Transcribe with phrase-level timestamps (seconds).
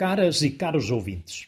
[0.00, 1.46] Caras e caros ouvintes,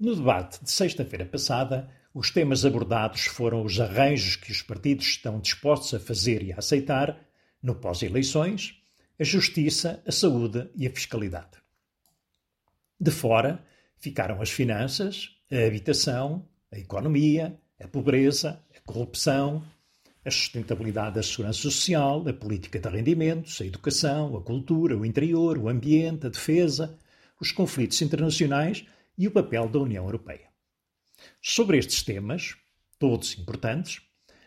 [0.00, 5.38] no debate de sexta-feira passada, os temas abordados foram os arranjos que os partidos estão
[5.38, 7.20] dispostos a fazer e a aceitar
[7.62, 8.82] no pós-eleições,
[9.20, 11.58] a justiça, a saúde e a fiscalidade.
[12.98, 13.62] De fora
[13.98, 19.62] ficaram as finanças, a habitação, a economia, a pobreza, a corrupção,
[20.24, 25.58] a sustentabilidade da segurança social, a política de rendimentos, a educação, a cultura, o interior,
[25.58, 26.98] o ambiente, a defesa,
[27.42, 28.86] os conflitos internacionais
[29.18, 30.48] e o papel da União Europeia.
[31.42, 32.54] Sobre estes temas,
[33.00, 34.00] todos importantes,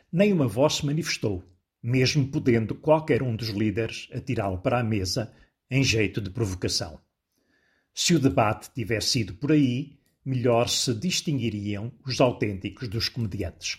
[0.10, 1.44] nem uma voz se manifestou,
[1.84, 5.34] mesmo podendo qualquer um dos líderes atirá-lo para a mesa
[5.70, 6.98] em jeito de provocação.
[7.94, 13.78] Se o debate tivesse sido por aí, melhor se distinguiriam os autênticos dos comediantes.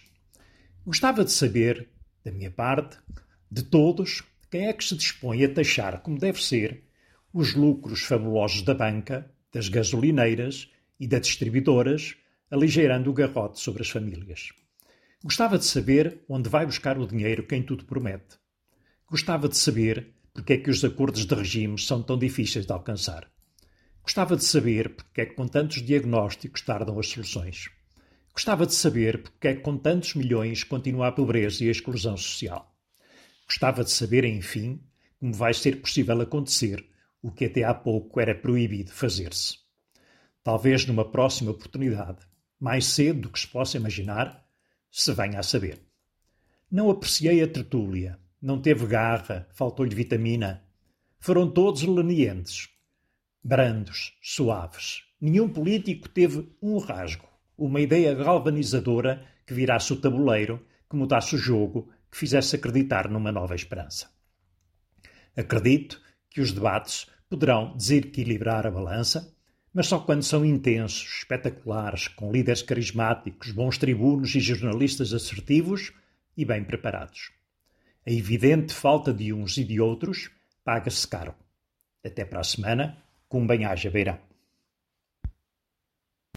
[0.84, 1.88] Gostava de saber,
[2.22, 2.98] da minha parte,
[3.50, 6.85] de todos, quem é que se dispõe a taxar como deve ser
[7.38, 12.16] os lucros fabulosos da banca, das gasolineiras e das distribuidoras,
[12.50, 14.54] aligeirando o garrote sobre as famílias.
[15.22, 18.38] Gostava de saber onde vai buscar o dinheiro quem tudo promete.
[19.06, 23.30] Gostava de saber porque é que os acordos de regime são tão difíceis de alcançar.
[24.02, 27.68] Gostava de saber porque é que com tantos diagnósticos tardam as soluções.
[28.32, 32.16] Gostava de saber porque é que com tantos milhões continua a pobreza e a exclusão
[32.16, 32.74] social.
[33.46, 34.80] Gostava de saber, enfim,
[35.20, 36.82] como vai ser possível acontecer
[37.26, 39.58] o que até há pouco era proibido fazer-se.
[40.44, 42.24] Talvez numa próxima oportunidade,
[42.60, 44.46] mais cedo do que se possa imaginar,
[44.88, 45.82] se venha a saber.
[46.70, 50.62] Não apreciei a tertúlia, não teve garra, faltou-lhe vitamina.
[51.18, 52.68] Foram todos lenientes,
[53.42, 55.02] brandos, suaves.
[55.20, 57.26] Nenhum político teve um rasgo
[57.58, 63.32] uma ideia galvanizadora que virasse o tabuleiro, que mudasse o jogo, que fizesse acreditar numa
[63.32, 64.10] nova esperança.
[65.36, 69.34] Acredito que os debates poderão desequilibrar a balança,
[69.72, 75.92] mas só quando são intensos, espetaculares, com líderes carismáticos, bons tribunos e jornalistas assertivos
[76.36, 77.30] e bem preparados.
[78.06, 80.30] A evidente falta de uns e de outros
[80.64, 81.34] paga-se caro.
[82.04, 82.96] Até para a semana,
[83.28, 84.18] com bem-aja beirão.